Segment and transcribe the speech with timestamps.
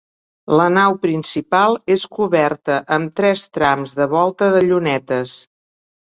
[0.59, 5.37] La nau principal és coberta amb tres trams de volta de llunetes.